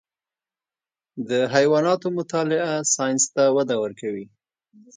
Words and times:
د 1.29 1.31
حیواناتو 1.53 2.07
مطالعه 2.17 2.71
ساینس 2.93 3.23
ته 3.33 3.43
وده 3.57 3.75
ورکوي. 3.83 4.25